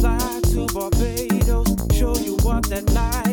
Don't 0.00 1.88
what 1.92 2.20
me 2.20 2.36
wondering. 2.42 3.23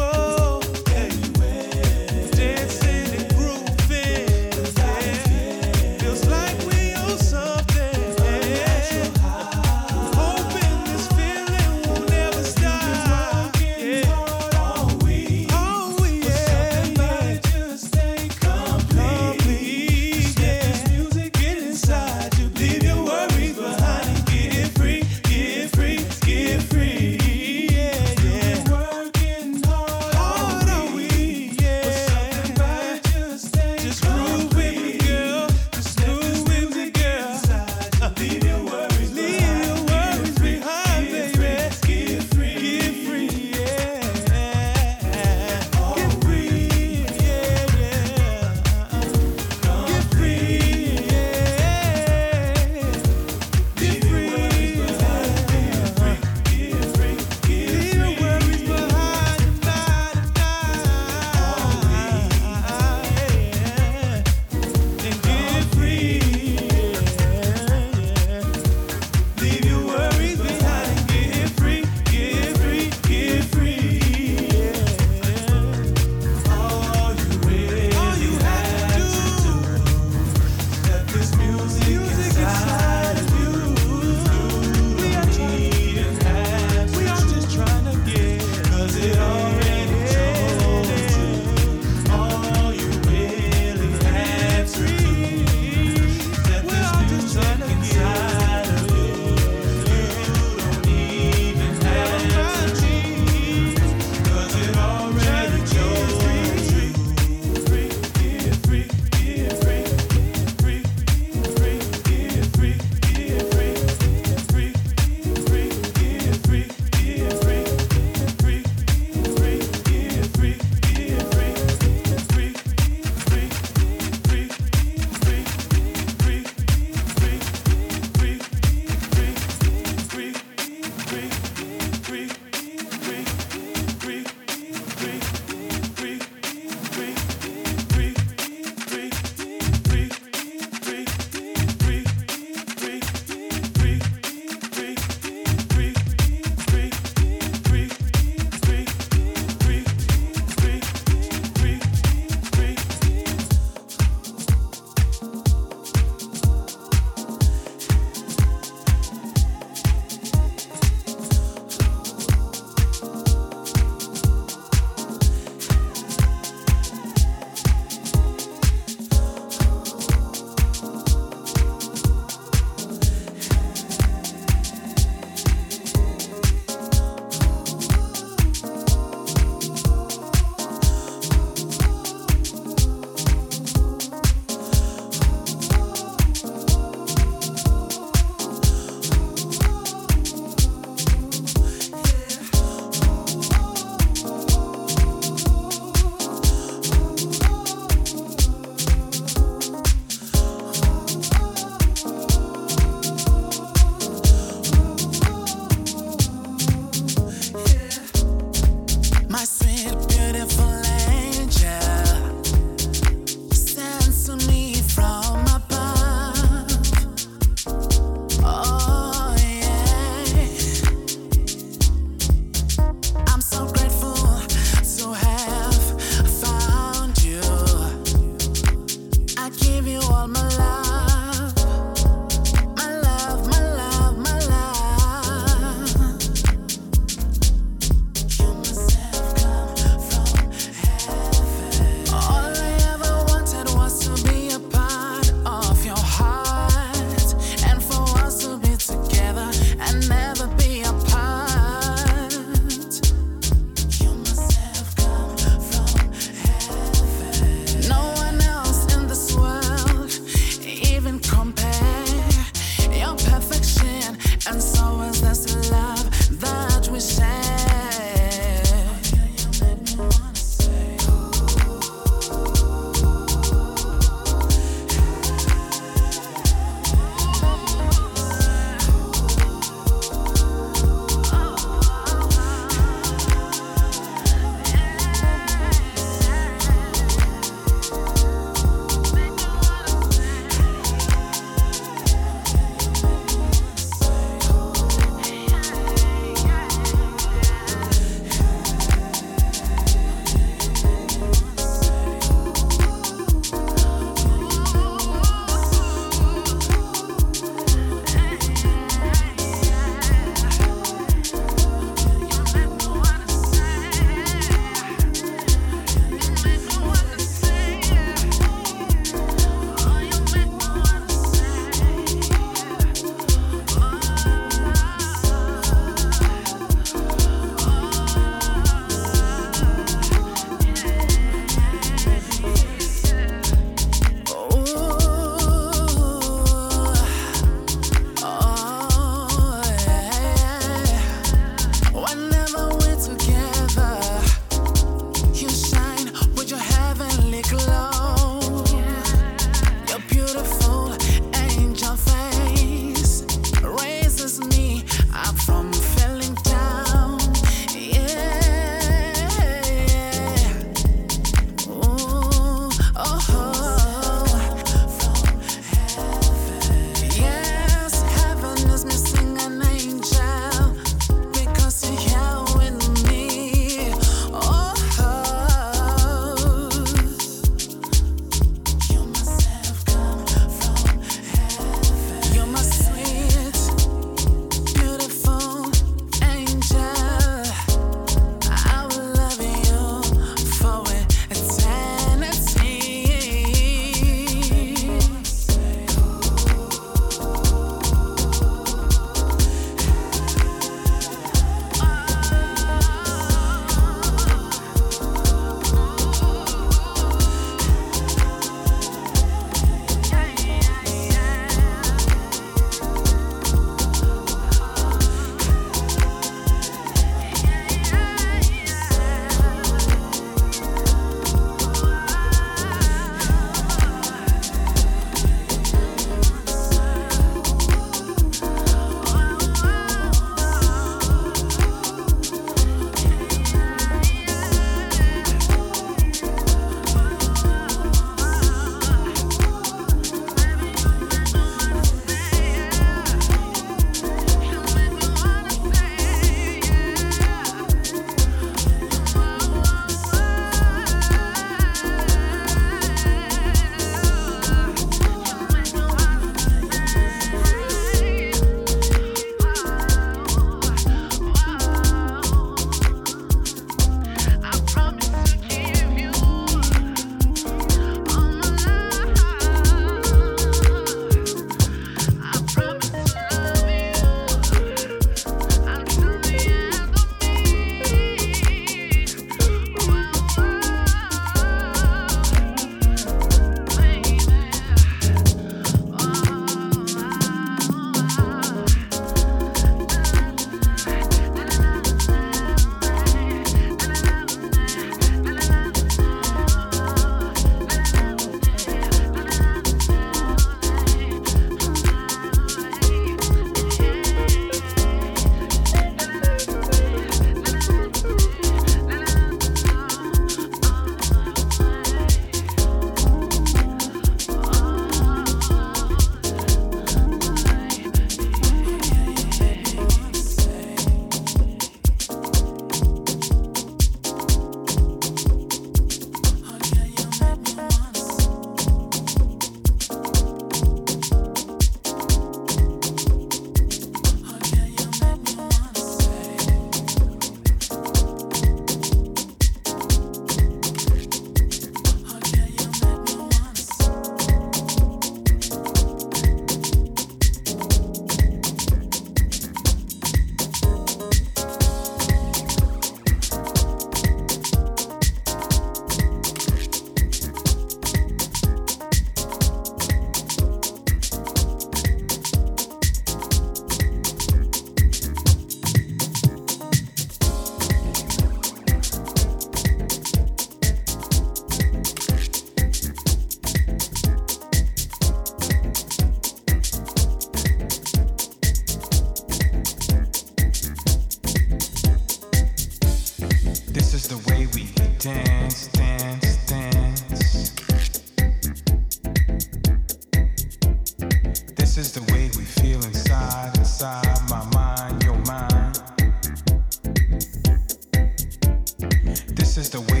is 599.61 599.69
the 599.69 599.81
way 599.93 600.00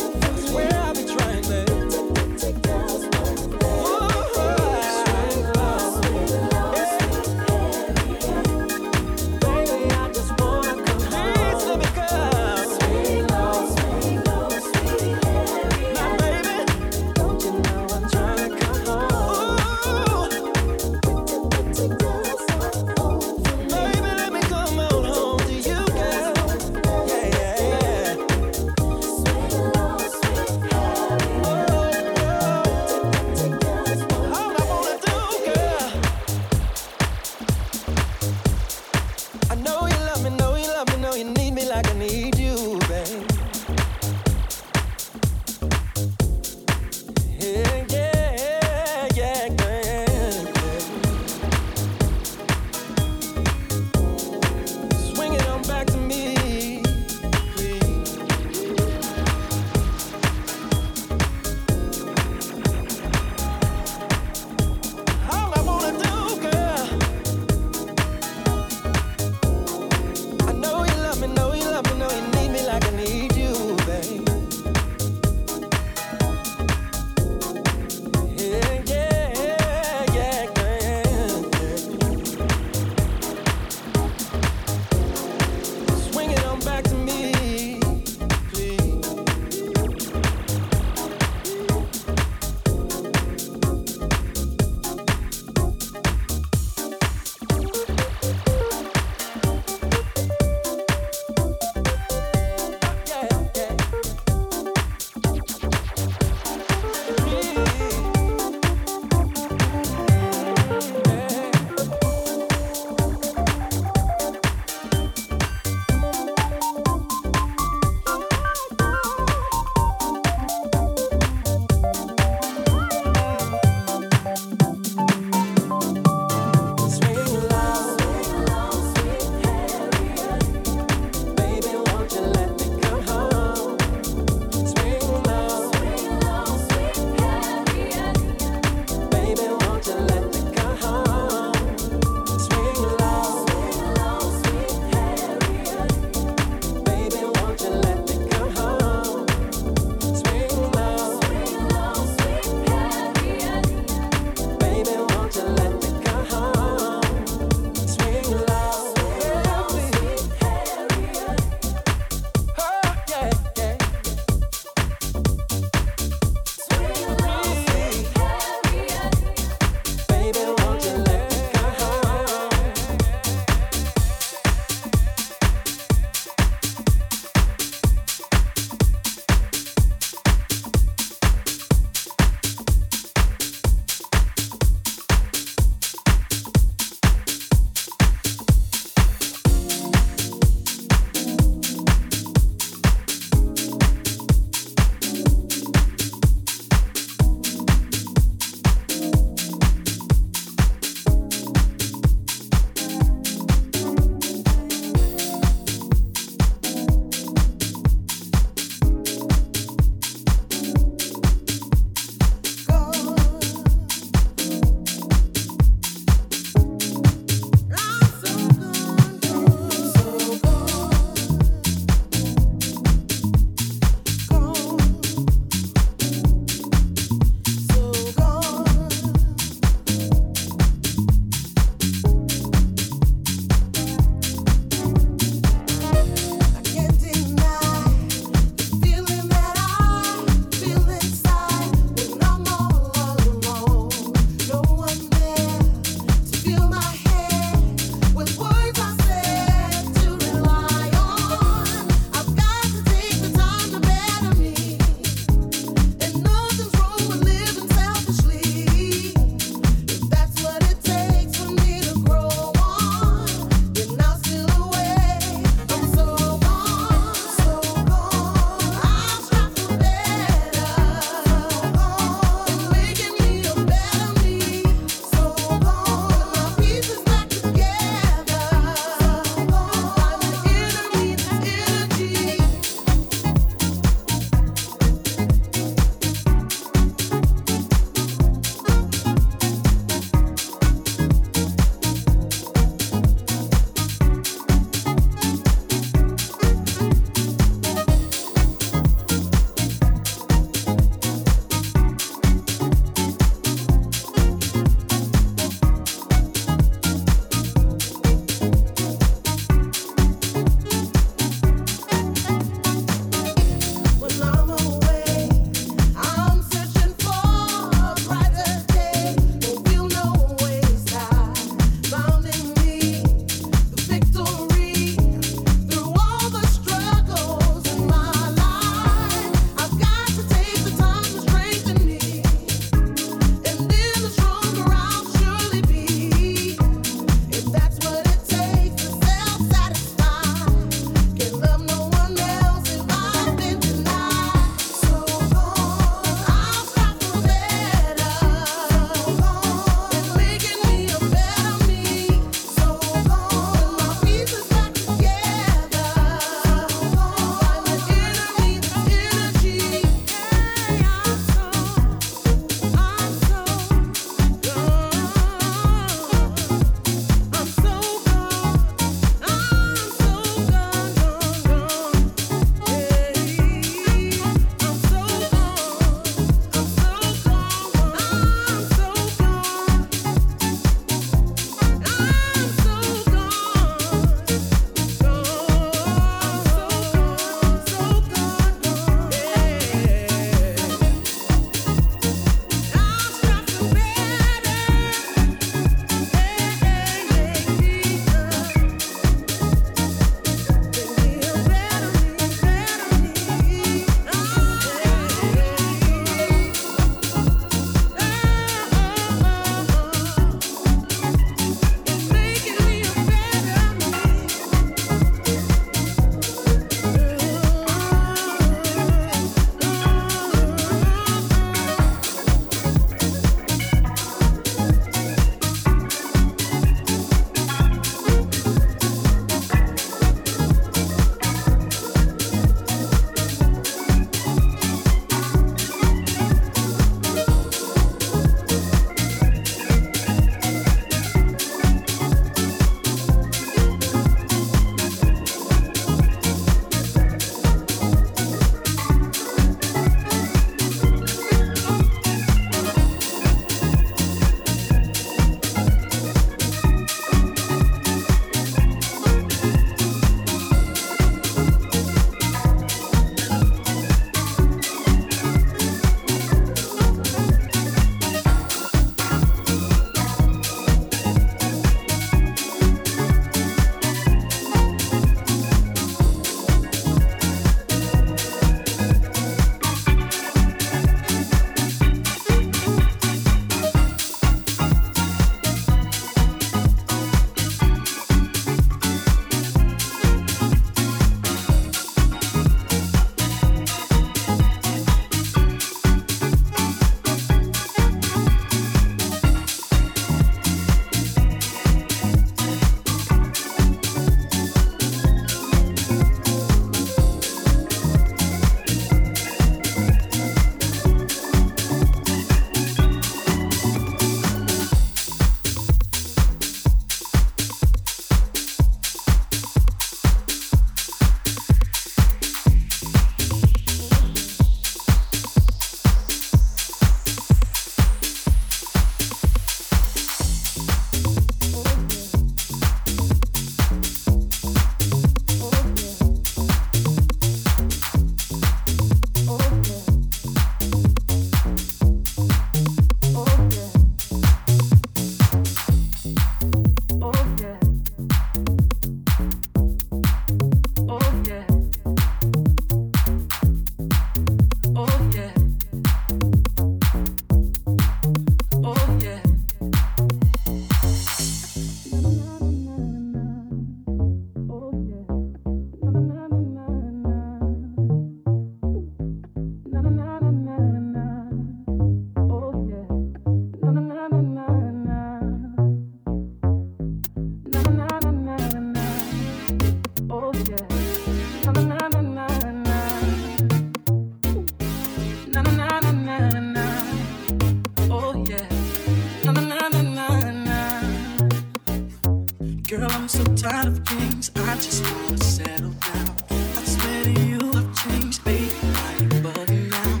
tired 593.40 593.68
of 593.68 593.84
kings. 593.84 594.30
I 594.36 594.54
just 594.56 594.84
wanna 594.84 595.16
settle 595.18 595.70
down. 595.70 596.14
I 596.30 596.62
swear 596.64 597.04
to 597.04 597.12
you, 597.24 597.38
I've 597.54 597.72
changed, 597.82 598.22
baby. 598.22 598.50
I 598.62 598.92
ain't 599.00 599.12
bugging 599.24 599.70
now. 599.70 600.00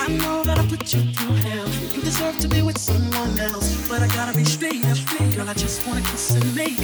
I 0.00 0.08
know 0.18 0.42
that 0.42 0.58
I 0.58 0.66
put 0.66 0.92
you 0.92 1.02
through 1.14 1.36
hell. 1.36 1.68
You 1.94 2.02
deserve 2.02 2.38
to 2.38 2.48
be 2.48 2.62
with 2.62 2.78
someone 2.78 3.38
else, 3.38 3.88
but 3.88 4.02
I 4.02 4.08
gotta 4.08 4.36
be 4.36 4.44
straight 4.44 4.84
up. 4.86 4.98
Girl, 5.36 5.48
I 5.48 5.54
just 5.54 5.86
wanna 5.86 6.00
kiss 6.00 6.34
and 6.34 6.56
make. 6.56 6.79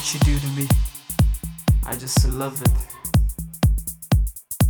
what 0.00 0.14
you 0.14 0.20
do 0.20 0.38
to 0.38 0.46
me. 0.56 0.66
I 1.86 1.94
just 1.94 2.26
love 2.30 2.62
it. 2.62 2.70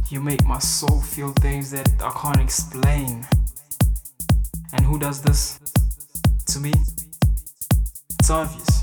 You 0.09 0.21
make 0.21 0.45
my 0.45 0.59
soul 0.59 1.01
feel 1.01 1.31
things 1.35 1.71
that 1.71 1.89
I 2.03 2.11
can't 2.21 2.41
explain. 2.41 3.25
And 4.73 4.85
who 4.85 4.99
does 4.99 5.23
this? 5.23 5.61
To 6.47 6.59
me, 6.59 6.73
it's 8.19 8.29
obvious. 8.29 8.83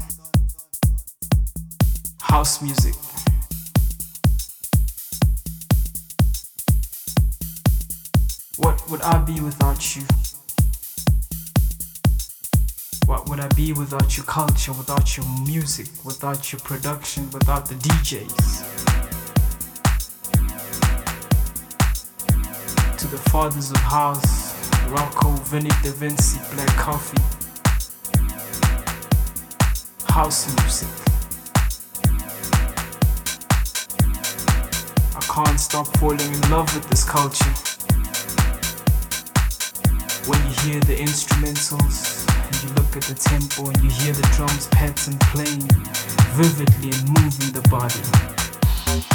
House 2.21 2.61
music. 2.61 2.95
What 8.55 8.89
would 8.89 9.01
I 9.01 9.17
be 9.17 9.41
without 9.41 9.97
you? 9.97 10.03
What 13.17 13.29
would 13.29 13.39
I 13.39 13.47
be 13.55 13.73
without 13.73 14.15
your 14.15 14.27
culture, 14.27 14.71
without 14.73 15.17
your 15.17 15.25
music, 15.43 15.87
without 16.05 16.51
your 16.51 16.59
production, 16.59 17.27
without 17.31 17.67
the 17.67 17.73
DJs? 17.73 18.61
To 22.95 23.07
the 23.07 23.17
fathers 23.31 23.71
of 23.71 23.77
house, 23.77 24.53
Rocco, 24.89 25.31
Vinny 25.49 25.71
Da 25.81 25.89
Vinci, 25.93 26.39
Black 26.53 26.69
Coffee, 26.77 27.17
house 30.13 30.53
music. 30.61 30.87
I 35.15 35.21
can't 35.21 35.59
stop 35.59 35.87
falling 35.97 36.19
in 36.19 36.51
love 36.51 36.71
with 36.75 36.87
this 36.91 37.03
culture. 37.03 37.49
When 40.29 40.39
you 40.45 40.53
hear 40.61 40.79
the 40.81 40.95
instrumentals, 40.97 42.16
and 42.47 42.63
you 42.63 42.69
look 42.75 42.95
at 42.95 43.03
the 43.03 43.13
tempo 43.13 43.67
and 43.69 43.83
you 43.83 43.89
hear 43.89 44.13
the 44.13 44.27
drums 44.35 44.67
pattern 44.67 45.17
playing 45.31 45.67
vividly 46.33 46.91
and 46.91 47.09
moving 47.19 47.51
the 47.51 47.61
body. 47.69 48.01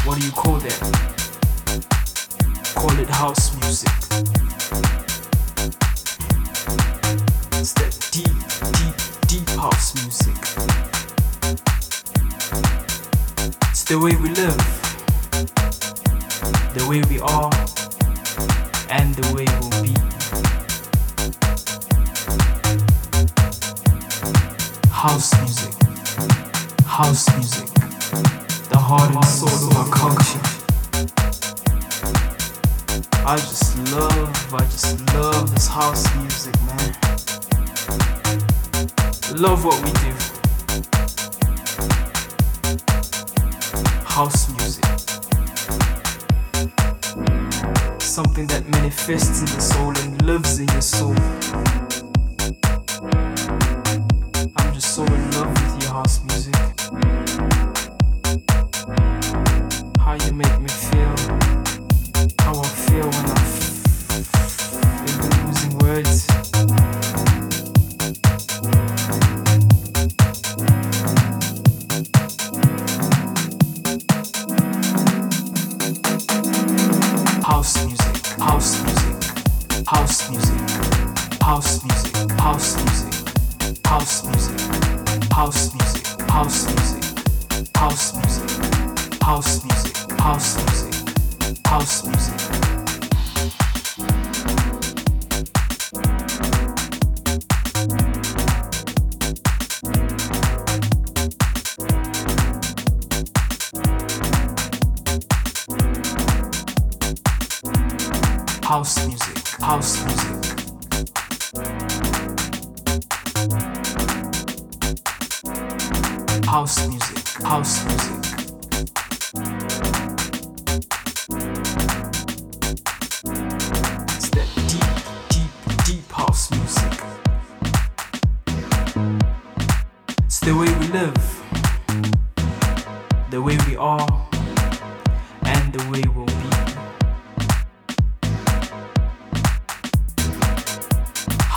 What 0.05 0.19
do 0.19 0.27
you 0.27 0.33
call 0.33 0.59
that? 0.59 0.79
Call 2.75 2.99
it 2.99 3.09
house 3.09 3.57
music. 3.61 3.93
It's 7.59 7.73
that 7.75 7.95
deep, 8.11 8.37
deep, 8.79 8.97
deep 9.29 9.49
house 9.59 9.95
music. 9.95 10.37
It's 13.71 13.85
the 13.85 13.99
way 13.99 14.15
we 14.17 14.29
live, 14.31 14.59
the 16.75 16.85
way 16.89 17.03
we 17.09 17.21
are, 17.21 17.53
and 18.91 19.15
the 19.15 19.35
way 19.35 19.47
we'll 19.61 19.83
be. 19.83 19.95
House 25.03 25.35
music, 25.41 25.75
house 26.87 27.29
music, 27.35 27.67
the 28.69 28.79
heart 28.79 29.13
and 29.13 29.25
soul 29.25 29.49
of 29.49 29.77
our 29.77 29.89
culture. 29.91 30.39
I 33.27 33.37
just 33.37 33.79
love, 33.93 34.55
I 34.55 34.61
just 34.67 35.01
love 35.13 35.51
this 35.53 35.67
house 35.67 36.07
music, 36.15 36.55
man. 36.63 36.95
Love 39.43 39.65
what 39.65 39.83
we 39.83 39.91
do. 39.91 40.13
House 44.05 44.49
music. 44.57 44.85
Something 48.01 48.47
that 48.47 48.69
manifests 48.69 49.41
in 49.41 49.47
the 49.47 49.61
soul 49.61 49.99
and 49.99 50.23
lives 50.23 50.61
in 50.61 50.69
your 50.69 50.81
soul. 50.81 51.17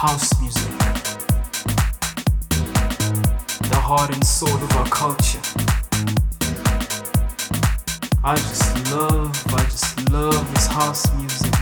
House 0.08 0.40
music, 0.40 0.72
the 3.72 3.80
heart 3.82 4.14
and 4.14 4.24
soul 4.24 4.54
of 4.54 4.72
our 4.74 4.86
culture. 4.86 5.42
I 8.24 8.36
just 8.36 8.92
love, 8.92 9.54
I 9.56 9.64
just 9.64 10.12
love 10.12 10.54
this 10.54 10.68
house 10.68 11.12
music. 11.16 11.55